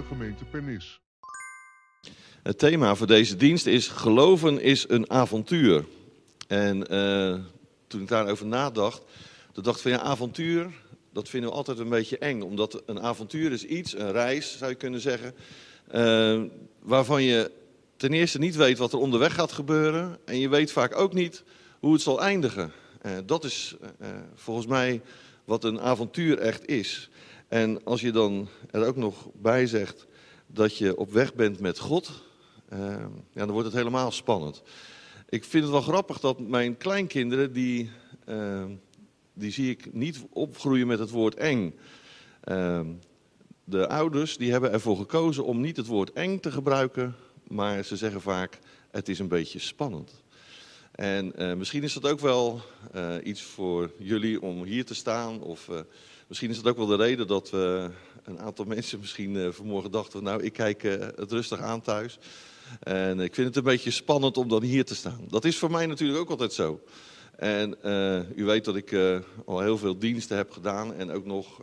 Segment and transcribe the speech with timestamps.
[0.00, 1.00] gemeente Pernis.
[2.42, 5.84] Het thema voor deze dienst is geloven is een avontuur.
[6.46, 7.38] En eh,
[7.86, 9.02] toen ik daarover nadacht,
[9.52, 10.70] toen dacht ik van ja, avontuur,
[11.12, 12.40] dat vinden we altijd een beetje eng.
[12.40, 15.34] Omdat een avontuur is iets, een reis zou je kunnen zeggen,
[15.88, 16.42] eh,
[16.82, 17.50] waarvan je
[17.96, 20.18] ten eerste niet weet wat er onderweg gaat gebeuren.
[20.24, 21.42] En je weet vaak ook niet
[21.80, 22.72] hoe het zal eindigen.
[23.00, 23.76] Eh, dat is
[24.34, 25.00] volgens mij
[25.44, 27.10] wat een avontuur echt is.
[27.52, 30.06] En als je dan er ook nog bij zegt
[30.46, 32.22] dat je op weg bent met God,
[32.68, 32.78] eh,
[33.32, 34.62] ja, dan wordt het helemaal spannend.
[35.28, 37.90] Ik vind het wel grappig dat mijn kleinkinderen, die,
[38.24, 38.64] eh,
[39.32, 41.74] die zie ik niet opgroeien met het woord eng.
[42.40, 42.80] Eh,
[43.64, 47.14] de ouders die hebben ervoor gekozen om niet het woord eng te gebruiken,
[47.48, 48.58] maar ze zeggen vaak
[48.90, 50.21] het is een beetje spannend.
[50.92, 52.60] En eh, misschien is dat ook wel
[52.92, 55.40] eh, iets voor jullie om hier te staan.
[55.40, 55.80] Of eh,
[56.26, 57.90] misschien is dat ook wel de reden dat we
[58.24, 60.22] een aantal mensen misschien vanmorgen dachten...
[60.22, 60.82] nou, ik kijk
[61.16, 62.18] het rustig aan thuis.
[62.80, 65.24] En ik vind het een beetje spannend om dan hier te staan.
[65.28, 66.80] Dat is voor mij natuurlijk ook altijd zo.
[67.36, 67.76] En
[68.36, 68.96] u weet dat ik
[69.44, 71.60] al heel veel diensten heb gedaan en ook nog,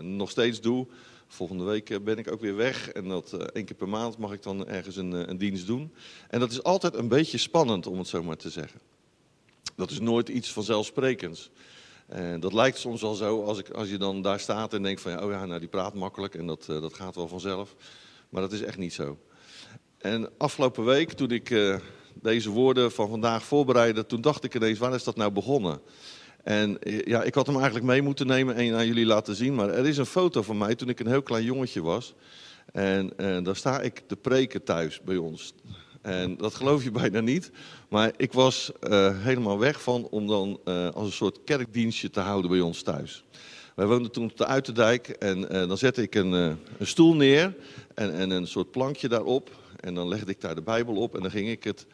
[0.00, 0.86] nog steeds doe.
[1.32, 4.18] Volgende week eh, ben ik ook weer weg en dat eh, één keer per maand
[4.18, 5.92] mag ik dan ergens een, eh, een dienst doen.
[6.28, 8.80] En dat is altijd een beetje spannend, om het zo maar te zeggen.
[9.76, 11.50] Dat is nooit iets vanzelfsprekends.
[12.06, 15.00] En dat lijkt soms wel zo als, ik, als je dan daar staat en denkt
[15.00, 17.74] van, ja, oh ja, nou die praat makkelijk en dat, dat gaat wel vanzelf.
[18.28, 19.18] Maar dat is echt niet zo.
[19.98, 21.78] En afgelopen week, toen ik
[22.14, 25.80] deze woorden van vandaag voorbereidde, toen dacht ik ineens, waar is dat nou begonnen?
[26.44, 29.54] En eh, ja, ik had hem eigenlijk mee moeten nemen en aan jullie laten zien.
[29.54, 32.14] Maar er is een foto van mij toen ik een heel klein jongetje was.
[32.72, 35.54] En eh, daar sta ik te preken thuis bij ons.
[36.02, 37.50] En dat geloof je bijna niet.
[37.88, 40.60] Maar ik was eh, helemaal weg van om dan
[40.94, 43.24] als een soort kerkdienstje te houden bij ons thuis.
[43.74, 47.54] Wij woonden toen op de Uiterdijk en dan zette ik een, een stoel neer
[47.94, 49.50] en, en een soort plankje daarop.
[49.76, 51.86] En dan legde ik daar de Bijbel op en dan ging ik het,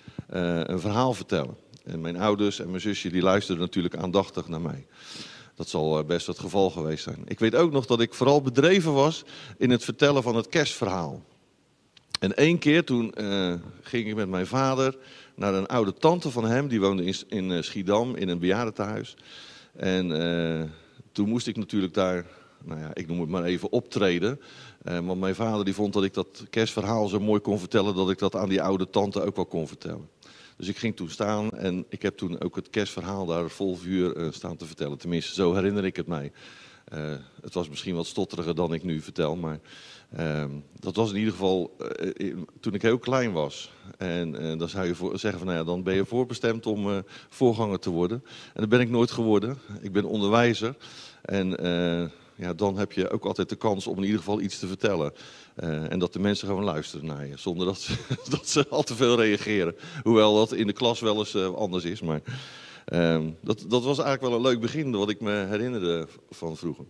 [0.66, 1.56] een verhaal vertellen.
[1.86, 4.86] En mijn ouders en mijn zusje die luisterden natuurlijk aandachtig naar mij.
[5.54, 7.22] Dat zal eh, best het geval geweest zijn.
[7.24, 9.24] Ik weet ook nog dat ik vooral bedreven was
[9.58, 11.22] in het vertellen van het kerstverhaal.
[12.20, 14.96] En één keer toen eh, ging ik met mijn vader
[15.34, 16.68] naar een oude tante van hem.
[16.68, 19.16] Die woonde in, in eh, Schiedam in een bejaardentehuis.
[19.76, 20.08] En
[21.12, 22.26] toen moest ik natuurlijk daar,
[22.64, 24.40] nou ja, ik noem het maar even, optreden.
[24.82, 27.94] Want mijn vader die vond dat ik dat kerstverhaal zo mooi kon vertellen...
[27.94, 30.08] dat ik dat aan die oude tante ook wel kon vertellen.
[30.56, 34.16] Dus ik ging toen staan en ik heb toen ook het kerstverhaal daar vol vuur
[34.16, 34.98] eh, staan te vertellen.
[34.98, 36.32] Tenminste, zo herinner ik het mij.
[36.84, 39.58] Eh, het was misschien wat stotteriger dan ik nu vertel, maar
[40.16, 40.50] ehm,
[40.80, 43.72] dat was in ieder geval eh, in- toen ik heel klein was.
[43.98, 47.78] En dan zou je voor, zeggen van, nou ja, dan ben je voorbestemd om voorganger
[47.78, 48.22] te worden.
[48.54, 49.58] En dat ben ik nooit geworden.
[49.80, 50.76] Ik ben onderwijzer.
[51.22, 51.50] En
[52.36, 55.12] ja, dan heb je ook altijd de kans om in ieder geval iets te vertellen.
[55.54, 57.96] Eh, en dat de mensen gewoon luisteren naar je, zonder dat ze,
[58.30, 59.76] dat ze al te veel reageren.
[60.02, 62.20] Hoewel dat in de klas wel eens eh, anders is, maar...
[62.84, 66.84] Ehm, dat, dat was eigenlijk wel een leuk begin, wat ik me herinnerde van vroeger.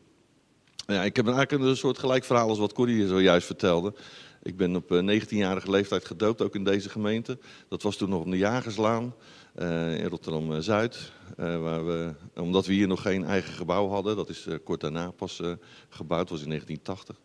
[0.87, 3.95] Ja, ik heb eigenlijk een soort gelijk verhaal als wat Corrie zojuist vertelde.
[4.43, 7.39] Ik ben op eh, 19-jarige leeftijd gedoopt, ook in deze gemeente.
[7.69, 9.11] Dat was toen nog op de Jagerslaan eh,
[9.57, 11.13] in Rotterdam-Zuid.
[11.37, 14.17] eh, waar we, omdat we hier nog geen eigen gebouw hadden.
[14.17, 15.53] Dat is eh, kort daarna pas eh,
[15.89, 17.17] gebouwd, was in 1980.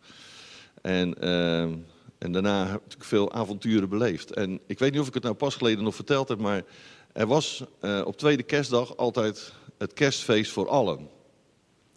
[0.82, 1.78] En, ehm,
[2.18, 4.32] en daarna heb ik veel avonturen beleefd.
[4.32, 6.62] En ik weet niet of ik het nou pas geleden nog verteld heb, maar
[7.12, 11.08] er was eh, op tweede kerstdag altijd het kerstfeest voor allen.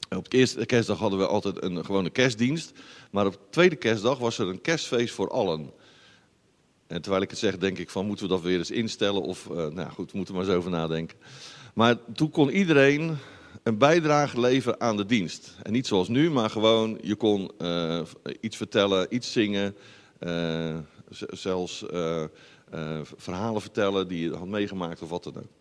[0.10, 2.72] En Op de eerste kerstdag hadden we altijd een gewone kerstdienst.
[3.12, 5.72] Maar op de tweede kerstdag was er een kerstfeest voor allen.
[6.88, 9.22] En terwijl ik het zeg, denk ik van moeten we dat weer eens instellen?
[9.22, 11.18] Of, eh, nou goed, we moeten maar eens over nadenken.
[11.74, 13.18] Maar toen kon iedereen
[13.64, 15.56] een bijdrage leveren aan de dienst.
[15.64, 18.02] En niet zoals nu, maar gewoon je kon eh,
[18.42, 19.76] iets vertellen, iets zingen.
[20.20, 20.76] eh,
[21.30, 21.86] zelfs
[23.16, 25.52] verhalen vertellen die je had meegemaakt of wat dan ook.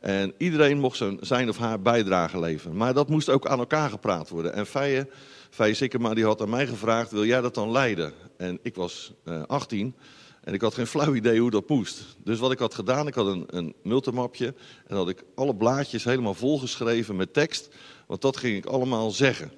[0.00, 2.76] En iedereen mocht zijn, of haar bijdrage leveren.
[2.76, 4.52] Maar dat moest ook aan elkaar gepraat worden.
[4.52, 5.08] En Feije,
[5.50, 8.12] Feije Sikkema die had aan mij gevraagd, wil jij dat dan leiden?
[8.36, 9.94] En ik was eh 18
[10.40, 12.16] en ik had geen flauw idee hoe dat moest.
[12.24, 14.54] Dus wat ik had gedaan, ik had een, een multimapje
[14.86, 17.68] en had ik alle blaadjes helemaal volgeschreven met tekst.
[18.06, 19.52] Want dat ging ik allemaal zeggen.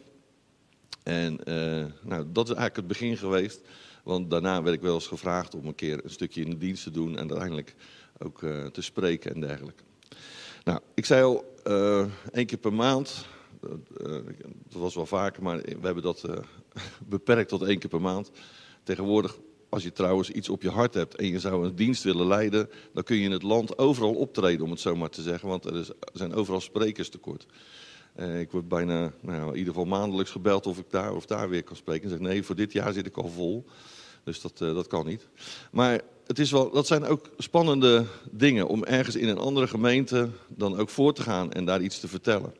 [1.02, 3.60] En eh, nou, dat is eigenlijk het begin geweest.
[4.04, 6.82] Want daarna werd ik wel eens gevraagd om een keer een stukje in de dienst
[6.82, 7.74] te doen en uiteindelijk
[8.18, 9.82] ook eh, te spreken en dergelijke.
[10.64, 13.26] Nou, ik zei al, eh één keer per maand,
[13.60, 16.28] dat, was wel vaker, maar we hebben dat
[17.06, 18.30] beperkt tot één keer per maand.
[18.82, 19.38] Tegenwoordig,
[19.72, 22.70] als je trouwens iets op je hart hebt en je zou een dienst willen leiden,
[22.92, 25.64] dan kun je in het land overal optreden, om het zo maar te zeggen, want
[25.64, 27.46] er, zijn overal sprekers tekort.
[28.16, 31.48] Uh, ik word bijna, nou, in ieder geval maandelijks gebeld of ik daar of daar
[31.48, 32.02] weer kan spreken.
[32.02, 33.64] En zeg nee, voor dit jaar zit ik al vol.
[34.24, 35.28] Dus dat, uh, dat kan niet.
[35.70, 40.30] Maar het is wel, dat zijn ook spannende dingen om ergens in een andere gemeente
[40.48, 42.54] dan ook voor te gaan en daar iets te vertellen.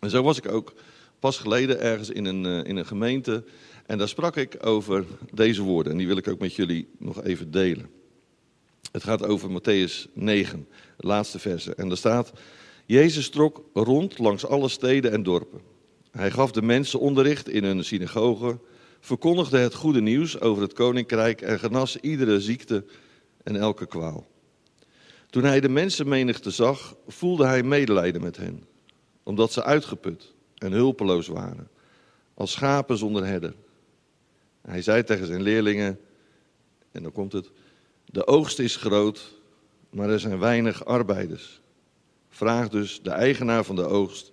[0.00, 0.72] En zo was ik ook
[1.18, 3.44] pas geleden ergens in een, uh, in een gemeente
[3.86, 5.92] en daar sprak ik over deze woorden.
[5.92, 7.90] En die wil ik ook met jullie nog even delen.
[8.92, 11.74] Het gaat over Matthäus 9, het laatste verse.
[11.74, 12.32] En daar staat,
[12.86, 15.60] Jezus trok rond langs alle steden en dorpen.
[16.10, 18.60] Hij gaf de mensen onderricht in hun synagogen,
[19.00, 22.84] verkondigde het goede nieuws over het koninkrijk en genas iedere ziekte
[23.42, 24.26] en elke kwaal.
[25.30, 28.64] Toen hij de mensenmenigte zag, voelde hij medelijden met hen,
[29.22, 31.68] omdat ze uitgeput en hulpeloos waren,
[32.34, 33.54] als schapen zonder herder.
[34.60, 36.00] Hij zei tegen zijn leerlingen,
[36.92, 37.50] en dan komt het,
[38.04, 39.34] de oogst is groot,
[39.90, 41.60] maar er zijn weinig arbeiders.
[42.28, 44.32] Vraag dus de eigenaar van de oogst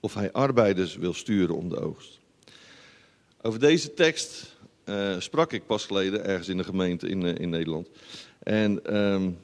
[0.00, 2.18] of hij arbeiders wil sturen om de oogst.
[3.42, 7.50] Over deze tekst uh, sprak ik pas geleden ergens in de gemeente in, uh, in
[7.50, 7.88] Nederland.
[8.38, 9.38] En um,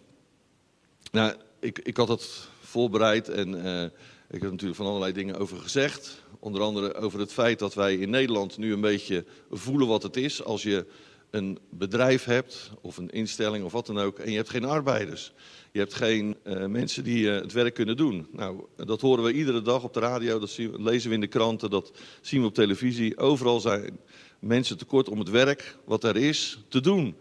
[1.13, 3.85] nou, ik, ik had het voorbereid en uh,
[4.31, 6.23] ik heb natuurlijk van allerlei dingen over gezegd.
[6.39, 10.17] Onder andere over het feit dat wij in Nederland nu een beetje voelen wat het
[10.17, 10.87] is als je
[11.31, 15.33] een bedrijf hebt of een instelling of wat dan ook en je hebt geen arbeiders.
[15.73, 18.27] Je hebt geen uh, mensen die uh, het werk kunnen doen.
[18.33, 21.27] Nou, dat horen we iedere dag op de radio, dat, zien, lezen we in de
[21.27, 23.19] kranten, dat zien we op televisie.
[23.19, 23.99] Overal zijn
[24.39, 27.17] mensen tekort om het werk wat er is te doen.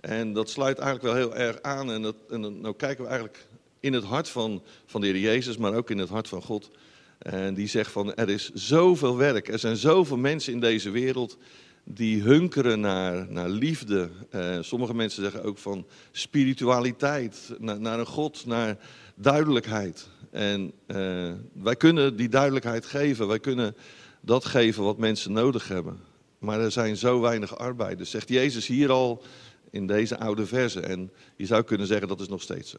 [0.00, 1.92] En dat sluit eigenlijk wel heel erg aan.
[1.92, 3.48] En, dat, en dan nou kijken we eigenlijk
[3.80, 6.70] in het hart van, van de Heer Jezus, maar ook in het hart van God.
[7.18, 11.38] En die zegt van er is zoveel werk, er zijn zoveel mensen in deze wereld
[11.84, 14.08] die hunkeren naar, naar liefde.
[14.34, 18.78] Uh, sommige mensen zeggen ook van spiritualiteit, naar, naar een God, naar
[19.14, 20.08] duidelijkheid.
[20.30, 23.76] En uh, wij kunnen die duidelijkheid geven, wij kunnen
[24.20, 25.98] dat geven wat mensen nodig hebben.
[26.38, 29.22] Maar er zijn zo weinig arbeiders, zegt Jezus hier al
[29.70, 30.80] in deze oude verse.
[30.80, 32.78] En je zou kunnen zeggen dat is nog steeds zo.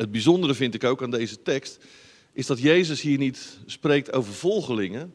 [0.00, 1.78] Het bijzondere vind ik ook aan deze tekst,
[2.32, 5.14] is dat Jezus hier niet spreekt over volgelingen,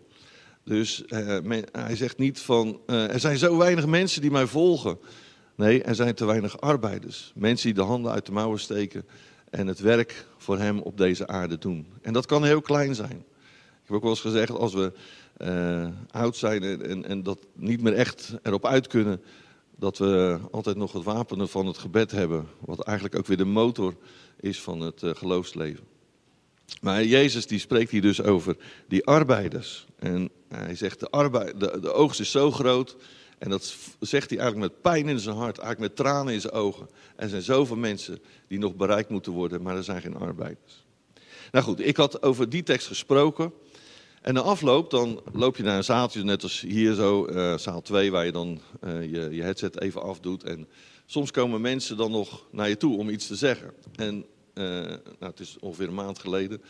[0.63, 1.03] dus
[1.43, 4.97] men, hij zegt niet van, uh, er zijn zo weinig mensen die mij volgen.
[5.55, 7.31] Nee, er zijn te weinig arbeiders.
[7.35, 9.05] Mensen die de handen uit de mouwen steken
[9.49, 11.87] en het werk voor hem op deze aarde doen.
[12.01, 13.17] En dat kan heel klein zijn.
[13.17, 14.91] Ik heb ook wel eens gezegd, als we
[15.37, 19.21] uh, oud zijn en, en dat niet meer echt erop uit kunnen,
[19.77, 22.47] dat we altijd nog het wapen van het gebed hebben.
[22.59, 23.95] Wat eigenlijk ook weer de motor
[24.39, 25.85] is van het geloofsleven.
[26.81, 28.57] Maar Jezus die spreekt hier dus over
[28.87, 29.85] die arbeiders.
[29.99, 32.95] En hij zegt, de, arbeid, de oogst is zo groot.
[33.37, 36.53] En dat zegt hij eigenlijk met pijn in zijn hart, eigenlijk met tranen in zijn
[36.53, 36.89] ogen.
[37.15, 40.85] Er zijn zoveel mensen die nog bereikt moeten worden, maar er zijn geen arbeiders.
[41.51, 43.53] Nou goed, ik had over die tekst gesproken.
[44.25, 47.81] En na afloop, dan loop je naar een zaaltje, net als hier zo, uh, zaal
[47.81, 50.43] 2, waar je dan uh, je, je headset even afdoet.
[50.43, 50.67] En
[51.05, 53.73] soms komen mensen dan nog naar je toe om iets te zeggen.
[53.95, 56.61] En uh, nou, het is ongeveer een maand geleden.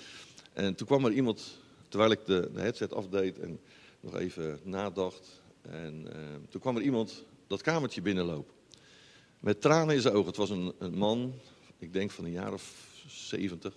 [0.54, 3.60] En toen kwam er iemand, terwijl ik de, headset afdeed en
[4.00, 5.42] nog even nadacht.
[5.62, 6.07] En
[6.50, 8.54] toen kwam er iemand dat kamertje binnenlopen.
[9.40, 10.28] Met tranen in zijn ogen.
[10.28, 11.34] Het was een, een man,
[11.78, 12.74] ik denk van een jaar of
[13.07, 13.74] zeventig.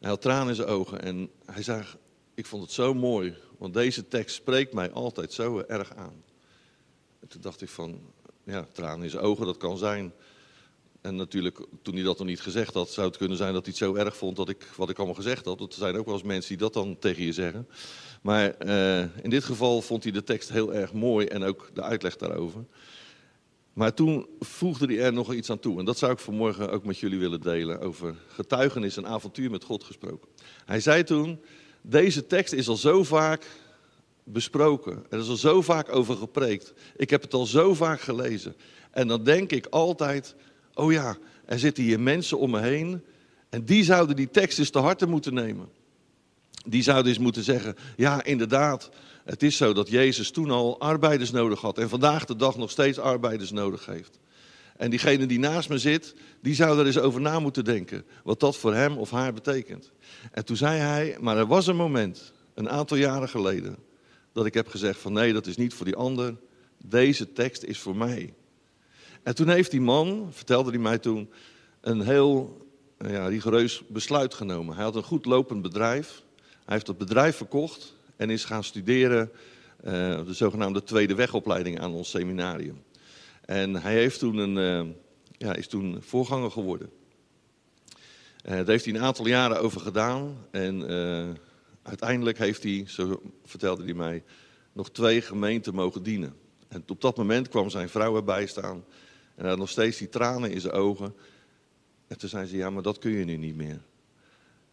[0.00, 1.84] Hij had tranen in zijn ogen en hij zei,
[2.40, 6.22] ik vond het zo mooi, want deze tekst spreekt mij altijd zo erg aan.
[7.20, 8.00] En toen dacht ik van,
[8.44, 10.12] ja, tranen in zijn ogen, dat kan zijn
[11.00, 13.74] en natuurlijk, toen hij dat nog niet gezegd had, zou het kunnen zijn dat hij
[13.76, 15.60] het zo erg vond dat ik, wat ik allemaal gezegd had.
[15.60, 17.68] Er zijn ook wel eens mensen die dat dan tegen je zeggen.
[18.22, 21.82] Maar uh, in dit geval vond hij de tekst heel erg mooi en ook de
[21.82, 22.64] uitleg daarover.
[23.72, 25.78] Maar toen voegde hij er nog iets aan toe.
[25.78, 27.80] En dat zou ik vanmorgen ook met jullie willen delen.
[27.80, 30.28] Over getuigenis en avontuur met God gesproken.
[30.64, 31.40] Hij zei toen,
[31.82, 33.46] deze tekst is al zo vaak
[34.24, 35.04] besproken.
[35.08, 36.72] Er is al zo vaak over gepreekt.
[36.96, 38.54] Ik heb het al zo vaak gelezen.
[38.90, 40.34] En dan denk ik altijd,
[40.74, 43.02] oh ja, er zitten hier mensen om me heen
[43.48, 45.68] en die zouden die tekst eens te harte moeten nemen.
[46.66, 48.90] Die zouden eens moeten zeggen, ja inderdaad,
[49.24, 52.70] het is zo dat Jezus toen al arbeiders nodig had en vandaag de dag nog
[52.70, 54.18] steeds arbeiders nodig heeft.
[54.80, 58.40] En diegene die naast me zit, die zou er eens over na moeten denken, wat
[58.40, 59.90] dat voor hem of haar betekent.
[60.32, 63.76] En toen zei hij, maar er was een moment, een aantal jaren geleden,
[64.32, 66.36] dat ik heb gezegd van nee, dat is niet voor die ander,
[66.84, 68.34] deze tekst is voor mij.
[69.22, 71.30] En toen heeft die man, vertelde hij mij toen,
[71.80, 72.66] een heel
[72.98, 74.74] ja, rigoureus besluit genomen.
[74.74, 76.22] Hij had een goed lopend bedrijf.
[76.64, 79.30] Hij heeft dat bedrijf verkocht en is gaan studeren
[79.84, 79.90] uh,
[80.26, 82.82] de zogenaamde tweede wegopleiding aan ons seminarium.
[83.50, 84.94] En hij heeft toen een, uh,
[85.38, 86.90] ja, is toen voorganger geworden.
[88.44, 90.36] Uh, daar heeft hij een aantal jaren over gedaan.
[90.50, 91.28] En uh,
[91.82, 94.22] uiteindelijk heeft hij, zo vertelde hij mij,
[94.72, 96.34] nog twee gemeenten mogen dienen.
[96.68, 98.84] En op dat moment kwam zijn vrouw erbij staan.
[99.34, 101.14] En hij had nog steeds die tranen in zijn ogen.
[102.06, 103.80] En toen zei ze, ja, maar dat kun je nu niet meer.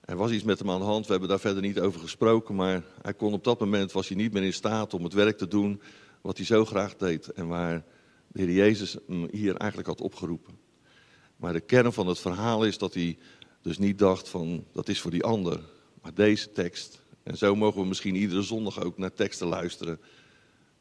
[0.01, 2.55] Er was iets met hem aan de hand, we hebben daar verder niet over gesproken.
[2.55, 5.38] Maar hij kon op dat moment, was hij niet meer in staat om het werk
[5.38, 5.81] te doen
[6.22, 7.27] wat hij zo graag deed.
[7.27, 7.84] En waar
[8.38, 10.58] de Heer Jezus hem hier eigenlijk had opgeroepen.
[11.36, 13.17] Maar de kern van het verhaal is dat hij
[13.62, 15.60] dus niet dacht van, dat is voor die ander.
[16.01, 20.00] Maar deze tekst, en zo mogen we misschien iedere zondag ook naar teksten luisteren.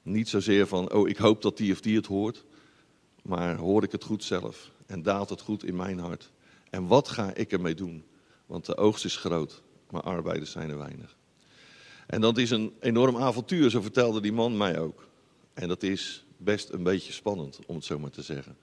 [0.03, 2.45] Niet zozeer van, oh ik hoop dat die of die het hoort.
[3.23, 6.33] Maar hoor ik het goed zelf en daalt het goed in mijn hart.
[6.71, 8.05] En wat ga ik ermee doen?
[8.47, 11.17] Want de oogst is groot, maar arbeiders zijn er weinig.
[12.07, 15.09] En dat is een enorm avontuur, zo vertelde die man mij ook.
[15.55, 18.57] En dat is best een beetje spannend, om het zo maar te zeggen.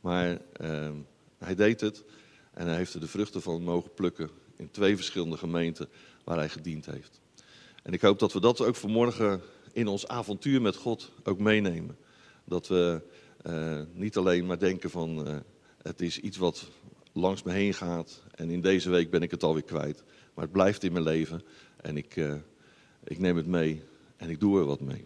[0.00, 0.90] Maar uh,
[1.38, 2.04] hij deed het
[2.52, 5.88] en hij heeft er de vruchten van mogen plukken in twee verschillende gemeenten
[6.24, 7.20] waar hij gediend heeft.
[7.82, 9.40] En ik hoop dat we dat ook vanmorgen
[9.72, 11.96] in ons avontuur met God ook meenemen.
[12.44, 13.00] Dat we
[13.46, 15.36] uh, niet alleen maar denken van uh,
[15.82, 16.70] het is iets wat
[17.12, 20.04] langs me heen gaat en in deze week ben ik het alweer kwijt.
[20.34, 21.42] Maar het blijft in mijn leven
[21.76, 22.34] en ik, uh,
[23.04, 23.82] ik neem het mee
[24.16, 25.04] en ik doe er wat mee.